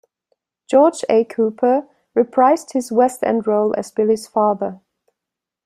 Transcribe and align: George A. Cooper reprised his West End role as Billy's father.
George 0.67 1.05
A. 1.11 1.25
Cooper 1.25 1.87
reprised 2.17 2.73
his 2.73 2.91
West 2.91 3.21
End 3.21 3.45
role 3.45 3.71
as 3.77 3.91
Billy's 3.91 4.25
father. 4.27 4.81